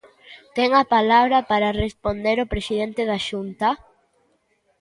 Ten 0.55 0.69
a 0.81 0.83
palabra, 0.95 1.37
para 1.51 1.77
responder, 1.83 2.37
o 2.45 2.49
presidente 2.53 3.01
da 3.09 3.19
Xunta. 3.27 3.69